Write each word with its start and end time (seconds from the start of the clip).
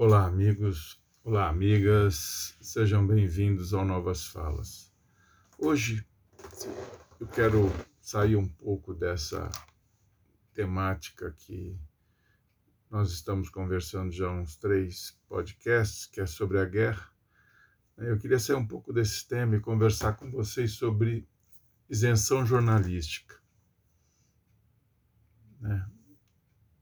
Olá, 0.00 0.26
amigos. 0.26 1.02
Olá, 1.24 1.48
amigas. 1.48 2.56
Sejam 2.60 3.04
bem-vindos 3.04 3.74
ao 3.74 3.84
Novas 3.84 4.24
Falas. 4.24 4.94
Hoje 5.58 6.06
eu 7.18 7.26
quero 7.26 7.68
sair 8.00 8.36
um 8.36 8.46
pouco 8.46 8.94
dessa 8.94 9.50
temática 10.54 11.32
que 11.32 11.76
nós 12.88 13.10
estamos 13.10 13.50
conversando 13.50 14.12
já 14.12 14.28
há 14.28 14.32
uns 14.32 14.56
três 14.56 15.20
podcasts, 15.28 16.06
que 16.06 16.20
é 16.20 16.26
sobre 16.26 16.60
a 16.60 16.64
guerra. 16.64 17.10
Eu 17.96 18.16
queria 18.18 18.38
sair 18.38 18.54
um 18.54 18.68
pouco 18.68 18.92
desse 18.92 19.26
tema 19.26 19.56
e 19.56 19.60
conversar 19.60 20.12
com 20.12 20.30
vocês 20.30 20.74
sobre 20.74 21.28
isenção 21.90 22.46
jornalística, 22.46 23.34
né? 25.60 25.90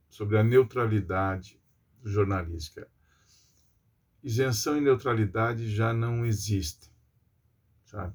sobre 0.06 0.36
a 0.36 0.44
neutralidade 0.44 1.58
jornalística 2.04 2.86
isenção 4.22 4.77
e 4.77 4.80
neutralidade 4.80 5.70
já 5.70 5.92
não 5.92 6.24
existem, 6.24 6.91
sabe? 7.84 8.14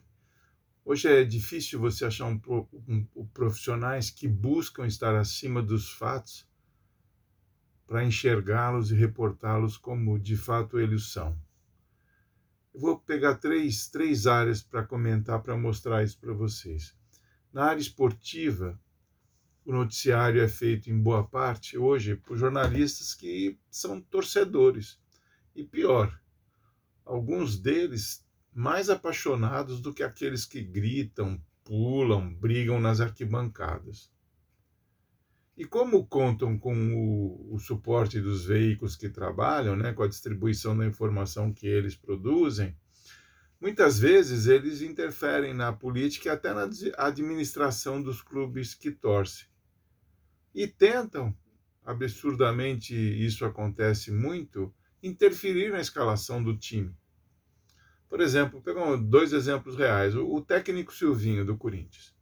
Hoje 0.83 1.07
é 1.07 1.23
difícil 1.23 1.79
você 1.79 2.05
achar 2.05 2.25
um, 2.25 2.41
um, 2.47 3.07
um 3.15 3.25
profissionais 3.27 4.09
que 4.09 4.27
buscam 4.27 4.85
estar 4.85 5.15
acima 5.15 5.61
dos 5.61 5.91
fatos 5.91 6.47
para 7.85 8.03
enxergá-los 8.03 8.91
e 8.91 8.95
reportá-los 8.95 9.77
como 9.77 10.19
de 10.19 10.35
fato 10.35 10.79
eles 10.79 11.11
são. 11.11 11.37
Eu 12.73 12.79
vou 12.79 12.99
pegar 12.99 13.35
três, 13.35 13.89
três 13.89 14.25
áreas 14.25 14.63
para 14.63 14.83
comentar, 14.83 15.41
para 15.41 15.57
mostrar 15.57 16.03
isso 16.03 16.17
para 16.19 16.33
vocês. 16.33 16.95
Na 17.53 17.65
área 17.65 17.81
esportiva, 17.81 18.79
o 19.63 19.71
noticiário 19.71 20.41
é 20.41 20.47
feito 20.47 20.89
em 20.89 20.97
boa 20.97 21.27
parte 21.27 21.77
hoje 21.77 22.15
por 22.15 22.37
jornalistas 22.37 23.13
que 23.13 23.59
são 23.69 24.01
torcedores 24.01 24.99
e 25.55 25.63
pior, 25.63 26.19
alguns 27.05 27.59
deles 27.59 28.25
mais 28.53 28.89
apaixonados 28.89 29.81
do 29.81 29.93
que 29.93 30.03
aqueles 30.03 30.45
que 30.45 30.61
gritam, 30.61 31.41
pulam, 31.63 32.33
brigam 32.33 32.79
nas 32.79 32.99
arquibancadas. 32.99 34.11
E 35.57 35.65
como 35.65 36.05
contam 36.07 36.57
com 36.57 36.93
o, 36.95 37.55
o, 37.55 37.59
suporte 37.59 38.19
dos 38.19 38.45
veículos 38.45 38.95
que 38.95 39.09
trabalham, 39.09 39.75
né, 39.75 39.93
com 39.93 40.01
a 40.01 40.07
distribuição 40.07 40.75
da 40.75 40.85
informação 40.85 41.53
que 41.53 41.67
eles 41.67 41.95
produzem, 41.95 42.75
muitas 43.59 43.99
vezes 43.99 44.47
eles 44.47 44.81
interferem 44.81 45.53
na 45.53 45.71
política 45.71 46.29
e 46.29 46.31
até 46.31 46.53
na 46.53 46.67
administração 46.97 48.01
dos 48.01 48.21
clubes 48.21 48.73
que 48.73 48.89
torcem. 48.89 49.45
E 50.53 50.67
tentam, 50.67 51.35
absurdamente 51.85 52.95
isso 52.95 53.45
acontece 53.45 54.11
muito, 54.11 54.73
interferir 55.01 55.71
na 55.71 55.79
escalação 55.79 56.43
do 56.43 56.57
time. 56.57 56.95
Por 58.09 58.19
exemplo, 58.19 58.61
pegar 58.61 58.95
dois 58.97 59.31
exemplos 59.31 59.77
reais. 59.77 60.15
O 60.15 60.41
técnico 60.41 60.93
Silvinho 60.93 61.45
do 61.45 61.57
Corinthians 61.57 62.13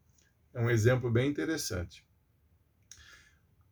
é 0.54 0.62
um 0.62 0.70
exemplo 0.70 1.10
bem 1.10 1.30
interessante. 1.30 2.06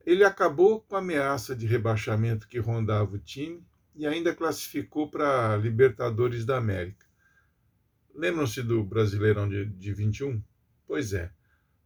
Ele 0.05 0.23
acabou 0.23 0.81
com 0.81 0.95
a 0.95 0.99
ameaça 0.99 1.55
de 1.55 1.67
rebaixamento 1.67 2.47
que 2.47 2.59
rondava 2.59 3.15
o 3.15 3.19
time 3.19 3.65
e 3.93 4.07
ainda 4.07 4.33
classificou 4.33 5.11
para 5.11 5.57
Libertadores 5.57 6.45
da 6.45 6.57
América. 6.57 7.05
Lembram-se 8.15 8.63
do 8.63 8.83
Brasileirão 8.83 9.47
de, 9.47 9.65
de 9.65 9.93
21? 9.93 10.41
Pois 10.87 11.13
é. 11.13 11.31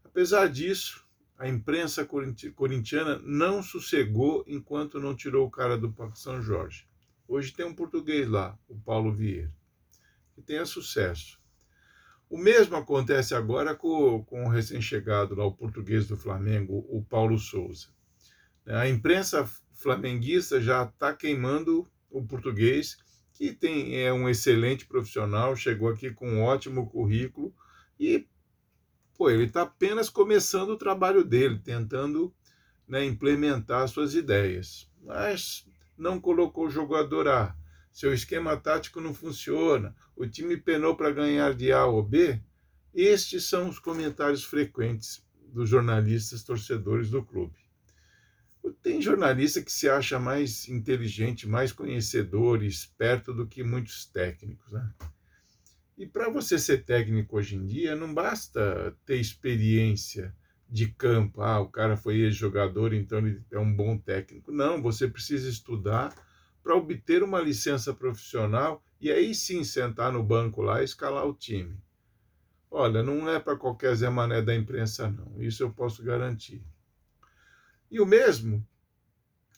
Apesar 0.04 0.48
disso, 0.48 1.06
a 1.38 1.48
imprensa 1.48 2.08
corintiana 2.56 3.20
não 3.24 3.64
sossegou 3.64 4.44
enquanto 4.48 5.00
não 5.00 5.16
tirou 5.16 5.48
o 5.48 5.52
cara 5.52 5.78
do 5.78 5.92
Parque 5.92 6.20
São 6.20 6.42
Jorge. 6.42 6.88
Hoje 7.32 7.54
tem 7.54 7.66
um 7.66 7.74
português 7.74 8.28
lá, 8.28 8.60
o 8.68 8.78
Paulo 8.78 9.10
Vieira, 9.10 9.50
que 10.36 10.42
tenha 10.42 10.66
sucesso. 10.66 11.40
O 12.30 12.38
mesmo 12.38 12.76
acontece 12.76 13.34
agora 13.34 13.74
com, 13.74 14.22
com 14.26 14.44
o 14.44 14.50
recém-chegado 14.50 15.34
lá, 15.34 15.46
o 15.46 15.56
português 15.56 16.06
do 16.06 16.18
Flamengo, 16.18 16.86
o 16.90 17.02
Paulo 17.02 17.40
Souza. 17.40 17.88
A 18.66 18.86
imprensa 18.86 19.50
flamenguista 19.72 20.60
já 20.60 20.84
está 20.84 21.16
queimando 21.16 21.90
o 22.10 22.22
português, 22.22 22.98
que 23.32 23.54
tem, 23.54 23.98
é 23.98 24.12
um 24.12 24.28
excelente 24.28 24.86
profissional, 24.86 25.56
chegou 25.56 25.88
aqui 25.88 26.12
com 26.12 26.28
um 26.30 26.42
ótimo 26.42 26.90
currículo 26.90 27.56
e 27.98 28.28
pô, 29.18 29.30
ele 29.30 29.46
está 29.46 29.62
apenas 29.62 30.10
começando 30.10 30.72
o 30.72 30.78
trabalho 30.78 31.24
dele, 31.24 31.60
tentando 31.60 32.36
né, 32.86 33.06
implementar 33.06 33.88
suas 33.88 34.16
ideias. 34.16 34.92
Mas 35.02 35.71
não 36.02 36.20
colocou 36.20 36.66
o 36.66 36.70
jogador 36.70 37.28
A, 37.28 37.56
seu 37.92 38.12
esquema 38.12 38.58
tático 38.58 39.00
não 39.00 39.14
funciona, 39.14 39.96
o 40.16 40.26
time 40.26 40.58
penou 40.58 40.96
para 40.96 41.12
ganhar 41.12 41.54
de 41.54 41.72
A 41.72 41.86
ou 41.86 42.02
B, 42.02 42.42
estes 42.92 43.46
são 43.46 43.70
os 43.70 43.78
comentários 43.78 44.44
frequentes 44.44 45.24
dos 45.54 45.70
jornalistas 45.70 46.44
torcedores 46.44 47.12
do 47.12 47.24
clube. 47.24 47.56
Tem 48.82 49.00
jornalista 49.00 49.62
que 49.62 49.72
se 49.72 49.88
acha 49.88 50.20
mais 50.20 50.68
inteligente, 50.68 51.48
mais 51.48 51.72
conhecedor 51.72 52.64
e 52.64 52.68
esperto 52.68 53.32
do 53.32 53.46
que 53.46 53.64
muitos 53.64 54.06
técnicos. 54.06 54.72
Né? 54.72 54.92
E 56.00 56.08
para 56.08 56.30
você 56.30 56.58
ser 56.58 56.84
técnico 56.84 57.38
hoje 57.38 57.56
em 57.56 57.66
dia, 57.66 57.96
não 57.96 58.12
basta 58.12 58.98
ter 59.06 59.18
experiência 59.18 60.36
de 60.72 60.88
campo, 60.88 61.42
ah, 61.42 61.60
o 61.60 61.68
cara 61.68 61.98
foi 61.98 62.22
ex-jogador, 62.22 62.94
então 62.94 63.18
ele 63.20 63.44
é 63.52 63.60
um 63.60 63.76
bom 63.76 63.98
técnico. 63.98 64.54
Não, 64.54 64.82
você 64.82 65.06
precisa 65.06 65.50
estudar 65.50 66.16
para 66.64 66.76
obter 66.76 67.22
uma 67.22 67.42
licença 67.42 67.94
profissional 67.94 68.82
e 69.00 69.12
aí 69.12 69.36
sim 69.36 69.66
sentar 69.66 70.14
no 70.14 70.24
banco 70.24 70.62
lá 70.62 70.82
e 70.82 70.86
escalar 70.86 71.26
o 71.28 71.34
time. 71.34 71.78
Olha, 72.70 73.04
não 73.04 73.30
é 73.30 73.38
para 73.38 73.58
qualquer 73.58 73.94
Zé 73.96 74.10
Mané 74.10 74.42
da 74.42 74.56
imprensa, 74.56 75.10
não. 75.10 75.42
Isso 75.42 75.62
eu 75.62 75.72
posso 75.72 76.02
garantir. 76.04 76.64
E 77.90 78.00
o 78.00 78.06
mesmo, 78.06 78.66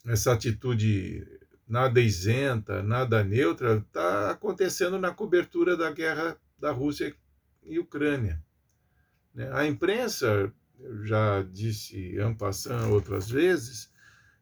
essa 0.08 0.34
atitude 0.34 1.24
nada 1.68 2.02
isenta, 2.02 2.82
nada 2.82 3.24
neutra, 3.24 3.78
está 3.78 4.32
acontecendo 4.32 4.98
na 4.98 5.12
cobertura 5.12 5.78
da 5.78 5.92
guerra 5.92 6.36
da 6.58 6.72
Rússia 6.72 7.16
e 7.62 7.78
Ucrânia. 7.78 8.44
Né? 9.32 9.48
A 9.54 9.68
imprensa 9.68 10.52
eu 10.80 11.06
já 11.06 11.42
disse 11.44 12.20
Ampassan 12.20 12.88
outras 12.88 13.30
vezes, 13.30 13.92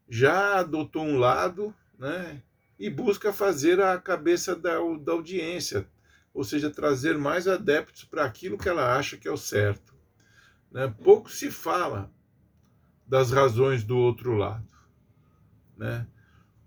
já 0.10 0.60
adotou 0.60 1.04
um 1.04 1.18
lado 1.18 1.74
né, 1.98 2.42
e 2.78 2.90
busca 2.90 3.32
fazer 3.32 3.80
a 3.80 3.98
cabeça 4.00 4.56
da, 4.56 4.78
da 5.00 5.12
audiência, 5.14 5.88
ou 6.34 6.44
seja, 6.44 6.70
trazer 6.70 7.18
mais 7.18 7.48
adeptos 7.48 8.04
para 8.04 8.26
aquilo 8.26 8.58
que 8.58 8.68
ela 8.68 8.98
acha 8.98 9.18
que 9.18 9.28
é 9.28 9.32
o 9.32 9.38
certo. 9.38 9.94
Né? 10.72 10.94
Pouco 11.04 11.30
se 11.30 11.52
fala 11.52 12.12
das 13.06 13.32
razões 13.32 13.84
do 13.84 13.98
outro 13.98 14.34
lado. 14.34 14.72
Né? 15.78 16.08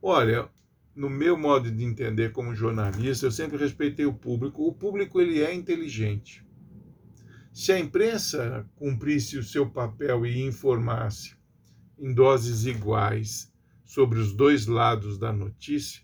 Olha, 0.01 0.49
no 0.95 1.09
meu 1.09 1.37
modo 1.37 1.71
de 1.71 1.83
entender 1.83 2.31
como 2.33 2.55
jornalista, 2.55 3.27
eu 3.27 3.33
sempre 3.33 3.57
respeitei 3.57 4.07
o 4.07 4.13
público. 4.13 4.67
O 4.67 4.73
público 4.73 5.21
ele 5.21 5.43
é 5.43 5.53
inteligente. 5.53 6.45
Se 7.55 7.71
a 7.71 7.79
imprensa 7.79 8.69
cumprisse 8.75 9.39
o 9.39 9.45
seu 9.45 9.71
papel 9.71 10.27
e 10.27 10.43
informasse 10.43 11.37
em 11.97 12.13
doses 12.13 12.65
iguais 12.67 13.49
sobre 13.85 14.19
os 14.19 14.35
dois 14.35 14.67
lados 14.67 15.17
da 15.19 15.33
notícia 15.33 16.03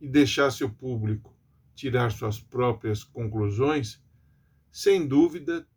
e 0.00 0.08
deixasse 0.08 0.64
o 0.64 0.70
público 0.70 1.36
tirar 1.74 2.10
suas 2.10 2.40
próprias 2.40 3.04
conclusões, 3.04 4.02
sem 4.72 5.06
dúvida, 5.06 5.68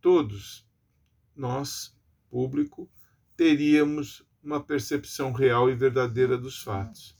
todos 0.00 0.68
nós, 1.36 1.96
público, 2.28 2.90
teríamos 3.36 4.26
uma 4.42 4.60
percepção 4.60 5.30
real 5.30 5.70
e 5.70 5.76
verdadeira 5.76 6.36
dos 6.36 6.60
fatos. 6.60 7.16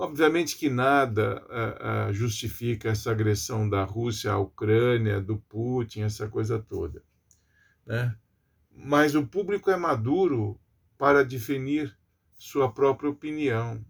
Obviamente 0.00 0.56
que 0.56 0.70
nada 0.70 1.44
uh, 1.44 2.08
uh, 2.08 2.12
justifica 2.14 2.88
essa 2.88 3.10
agressão 3.10 3.68
da 3.68 3.84
Rússia 3.84 4.32
à 4.32 4.38
Ucrânia, 4.38 5.20
do 5.20 5.36
Putin, 5.36 6.00
essa 6.00 6.26
coisa 6.26 6.58
toda. 6.58 7.04
Né? 7.84 8.16
Mas 8.74 9.14
o 9.14 9.26
público 9.26 9.70
é 9.70 9.76
maduro 9.76 10.58
para 10.96 11.22
definir 11.22 11.94
sua 12.38 12.72
própria 12.72 13.10
opinião. 13.10 13.84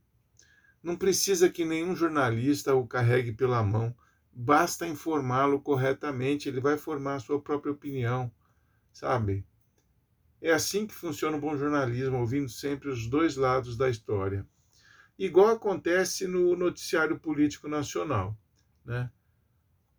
Não 0.83 0.97
precisa 0.97 1.49
que 1.49 1.65
nenhum 1.65 1.95
jornalista 1.95 2.75
o 2.75 2.89
carregue 2.89 3.31
pela 3.31 3.63
mão, 3.63 3.95
basta 4.33 4.89
informá-lo 4.89 5.61
corretamente, 5.61 6.49
ele 6.49 6.61
vai 6.61 6.77
formar 6.77 7.15
a 7.15 7.21
sua 7.21 7.41
própria 7.41 7.71
opinião, 7.73 8.33
sabe? 8.93 9.47
É 10.43 10.51
assim 10.51 10.89
que 10.89 10.95
funciona 10.95 11.37
o 11.37 11.41
bom 11.41 11.57
jornalismo, 11.57 12.19
ouvindo 12.19 12.49
sempre 12.49 12.89
os 12.89 13.07
dois 13.07 13.37
lados 13.37 13.77
da 13.77 13.89
história 13.89 14.45
igual 15.25 15.49
acontece 15.49 16.27
no 16.27 16.57
noticiário 16.57 17.19
político 17.19 17.69
nacional. 17.69 18.35
Né? 18.83 19.11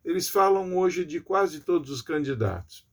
Eles 0.04 0.28
falam 0.28 0.76
hoje 0.76 1.06
de 1.06 1.22
quase 1.22 1.60
todos 1.60 1.92
os 1.92 2.02
candidatos, 2.02 2.88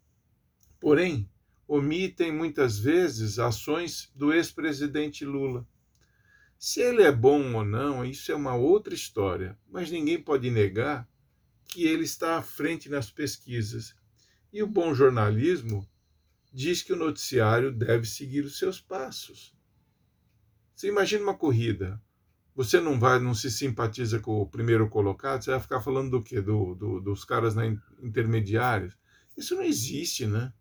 porém, 0.78 1.26
omitem 1.66 2.30
muitas 2.30 2.78
vezes 2.78 3.38
ações 3.38 4.12
do 4.14 4.30
ex-presidente 4.30 5.25
Lula. 5.25 5.66
Se 6.58 6.80
ele 6.80 7.02
é 7.02 7.10
bom 7.10 7.54
ou 7.54 7.64
não, 7.64 8.04
isso 8.04 8.31
é 8.31 8.34
uma 8.34 8.54
outra 8.54 8.92
história, 8.92 9.58
mas 9.66 9.90
ninguém 9.90 10.22
pode 10.22 10.50
negar 10.50 11.08
que 11.66 11.84
ele 11.84 12.04
está 12.04 12.36
à 12.36 12.42
frente 12.42 12.90
nas 12.90 13.10
pesquisas. 13.10 13.94
E 14.52 14.62
o 14.62 14.66
bom 14.66 14.94
jornalismo 14.94 15.88
diz 16.52 16.82
que 16.82 16.92
o 16.92 16.96
noticiário 16.96 17.72
deve 17.72 18.06
seguir 18.06 18.44
os 18.44 18.58
seus 18.58 18.81
passos. 18.81 19.54
Você 20.74 20.88
imagina 20.88 21.22
uma 21.22 21.36
corrida, 21.36 22.00
você 22.58 22.81
não 22.81 22.99
vai, 22.99 23.20
não 23.20 23.37
se 23.37 23.52
simpatiza 23.52 24.19
com 24.19 24.40
o 24.40 24.46
primeiro 24.46 24.88
colocado, 24.88 25.44
você 25.44 25.52
vai 25.52 25.60
ficar 25.60 25.81
falando 25.81 26.10
do 26.10 26.20
quê? 26.20 26.40
Do, 26.40 26.75
do 26.75 27.00
dos 27.00 27.25
caras 27.25 27.55
na 27.55 27.64
intermediários? 28.02 28.99
Isso 29.37 29.55
não 29.55 29.62
existe, 29.62 30.26
né? 30.26 30.52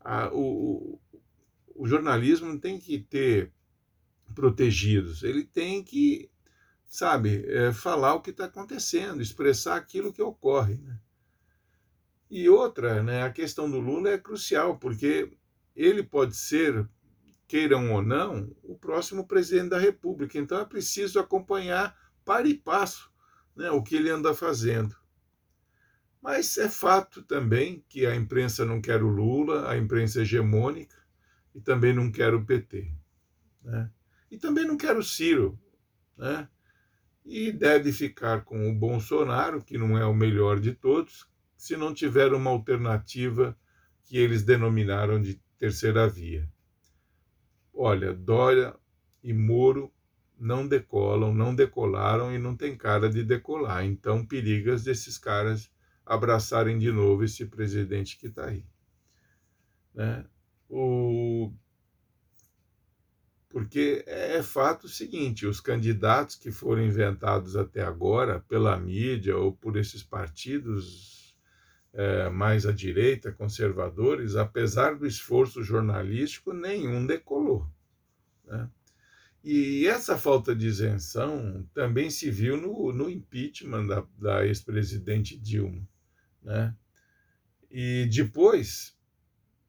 A, 0.00 0.30
o, 0.32 0.98
o 1.74 1.86
jornalismo 1.86 2.58
tem 2.58 2.80
que 2.80 3.00
ter 3.00 3.52
protegidos, 4.34 5.22
ele 5.22 5.44
tem 5.44 5.84
que, 5.84 6.30
sabe, 6.86 7.44
é, 7.46 7.70
falar 7.70 8.14
o 8.14 8.22
que 8.22 8.30
está 8.30 8.46
acontecendo, 8.46 9.20
expressar 9.20 9.76
aquilo 9.76 10.10
que 10.10 10.22
ocorre. 10.22 10.76
Né? 10.76 10.98
E 12.30 12.48
outra, 12.48 13.02
né, 13.02 13.24
a 13.24 13.30
questão 13.30 13.70
do 13.70 13.78
Lula 13.78 14.08
é 14.08 14.16
crucial, 14.16 14.78
porque 14.78 15.36
ele 15.76 16.02
pode 16.02 16.34
ser, 16.34 16.88
queiram 17.48 17.92
ou 17.94 18.02
não, 18.02 18.54
o 18.62 18.78
próximo 18.78 19.26
presidente 19.26 19.70
da 19.70 19.78
República. 19.78 20.38
Então 20.38 20.60
é 20.60 20.64
preciso 20.66 21.18
acompanhar 21.18 21.96
para 22.24 22.46
e 22.46 22.54
passo 22.54 23.10
né, 23.56 23.70
o 23.70 23.82
que 23.82 23.96
ele 23.96 24.10
anda 24.10 24.34
fazendo. 24.34 24.94
Mas 26.20 26.58
é 26.58 26.68
fato 26.68 27.22
também 27.22 27.82
que 27.88 28.04
a 28.04 28.14
imprensa 28.14 28.64
não 28.64 28.80
quer 28.80 29.02
o 29.02 29.08
Lula, 29.08 29.70
a 29.70 29.78
imprensa 29.78 30.20
hegemônica, 30.20 30.96
e 31.54 31.60
também 31.60 31.94
não 31.94 32.12
quero 32.12 32.38
o 32.38 32.44
PT. 32.44 32.92
Né? 33.62 33.90
E 34.30 34.36
também 34.36 34.66
não 34.66 34.76
quero 34.76 34.98
o 34.98 35.04
Ciro. 35.04 35.58
Né? 36.16 36.46
E 37.24 37.50
deve 37.50 37.92
ficar 37.92 38.44
com 38.44 38.70
o 38.70 38.74
Bolsonaro, 38.74 39.64
que 39.64 39.78
não 39.78 39.96
é 39.96 40.04
o 40.04 40.14
melhor 40.14 40.60
de 40.60 40.72
todos, 40.72 41.26
se 41.56 41.76
não 41.76 41.94
tiver 41.94 42.32
uma 42.32 42.50
alternativa 42.50 43.56
que 44.04 44.18
eles 44.18 44.42
denominaram 44.42 45.20
de 45.20 45.40
terceira 45.58 46.08
via. 46.08 46.48
Olha, 47.80 48.12
Dória 48.12 48.74
e 49.22 49.32
Moro 49.32 49.94
não 50.36 50.66
decolam, 50.66 51.32
não 51.32 51.54
decolaram 51.54 52.34
e 52.34 52.36
não 52.36 52.56
tem 52.56 52.76
cara 52.76 53.08
de 53.08 53.22
decolar. 53.22 53.84
Então, 53.84 54.26
perigas 54.26 54.82
desses 54.82 55.16
caras 55.16 55.70
abraçarem 56.04 56.76
de 56.76 56.90
novo 56.90 57.22
esse 57.22 57.46
presidente 57.46 58.18
que 58.18 58.26
está 58.26 58.46
aí. 58.46 58.66
Né? 59.94 60.26
O... 60.68 61.52
Porque 63.48 64.02
é 64.08 64.42
fato 64.42 64.86
o 64.86 64.88
seguinte: 64.88 65.46
os 65.46 65.60
candidatos 65.60 66.34
que 66.34 66.50
foram 66.50 66.84
inventados 66.84 67.54
até 67.54 67.82
agora 67.82 68.40
pela 68.40 68.76
mídia 68.76 69.36
ou 69.36 69.52
por 69.52 69.76
esses 69.76 70.02
partidos 70.02 71.17
é, 71.92 72.28
mais 72.28 72.66
à 72.66 72.72
direita, 72.72 73.32
conservadores, 73.32 74.36
apesar 74.36 74.96
do 74.96 75.06
esforço 75.06 75.62
jornalístico, 75.62 76.52
nenhum 76.52 77.06
decolou. 77.06 77.66
Né? 78.44 78.68
E 79.42 79.86
essa 79.86 80.18
falta 80.18 80.54
de 80.54 80.66
isenção 80.66 81.66
também 81.72 82.10
se 82.10 82.30
viu 82.30 82.56
no, 82.56 82.92
no 82.92 83.08
impeachment 83.08 83.86
da, 83.86 84.04
da 84.18 84.46
ex-presidente 84.46 85.38
Dilma. 85.38 85.88
Né? 86.42 86.74
E 87.70 88.06
depois, 88.12 88.96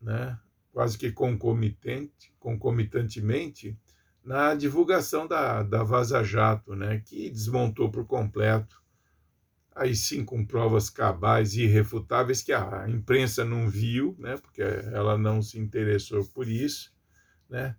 né, 0.02 0.38
quase 0.72 0.98
que 0.98 1.12
concomitante, 1.12 2.34
concomitantemente, 2.40 3.78
na 4.24 4.54
divulgação 4.54 5.28
da, 5.28 5.64
da 5.64 5.84
Vaza 5.84 6.24
Jato, 6.24 6.76
né, 6.76 7.02
que 7.06 7.30
desmontou 7.30 7.90
por 7.90 8.06
completo, 8.06 8.82
aí 9.80 9.96
sim 9.96 10.26
com 10.26 10.46
provas 10.46 10.90
cabais 10.90 11.54
e 11.54 11.62
irrefutáveis 11.62 12.42
que 12.42 12.52
a 12.52 12.86
imprensa 12.90 13.46
não 13.46 13.70
viu, 13.70 14.14
né, 14.20 14.36
porque 14.36 14.62
ela 14.62 15.18
não 15.18 15.42
se 15.42 15.58
interessou 15.58 16.26
por 16.26 16.50
isso, 16.50 16.94
né, 17.50 17.78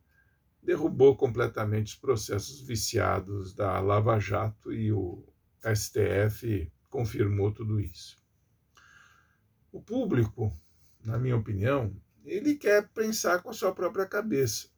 derrubou 0.62 1.14
completamente 1.14 1.88
os 1.88 1.94
processos 1.97 2.62
viciados 2.62 3.55
da 3.55 3.79
Lava 3.81 4.19
Jato 4.19 4.73
e 4.73 4.91
o 4.91 5.23
STF 5.62 6.73
confirmou 6.88 7.52
tudo 7.52 7.79
isso. 7.79 8.19
O 9.70 9.82
público, 9.82 10.50
na 11.05 11.19
minha 11.19 11.37
opinião, 11.37 11.94
ele 12.25 12.55
quer 12.55 12.88
pensar 12.88 13.43
com 13.43 13.50
a 13.50 13.55
sua 13.55 13.75
própria 13.75 14.06
cabeça. 14.06 14.69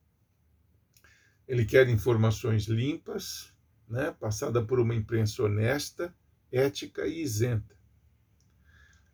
Ele 1.46 1.64
quer 1.64 1.88
informações 1.88 2.64
limpas, 2.64 3.54
né, 3.88 4.10
passada 4.10 4.64
por 4.64 4.80
uma 4.80 4.94
imprensa 4.94 5.44
honesta, 5.44 6.12
ética 6.52 7.06
e 7.06 7.22
isenta. 7.22 7.74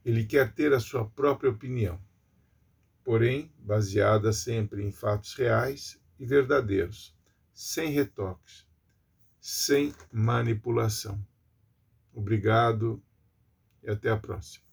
Ele 0.05 0.25
quer 0.25 0.53
ter 0.53 0.73
a 0.73 0.81
sua 0.81 1.09
própria 1.09 1.51
opinião, 1.51 2.01
porém 3.05 3.53
baseada 3.59 4.33
sempre 4.33 4.85
em 4.85 4.91
fatos 4.91 5.35
reais 5.35 6.01
e 6.19 6.27
verdadeiros, 6.27 7.17
sem 7.55 7.91
retoques, 7.91 8.67
sem 9.41 9.95
manipulação. 10.13 11.25
Obrigado 12.13 13.03
e 13.83 13.91
até 13.91 14.11
a 14.11 14.17
próxima. 14.17 14.68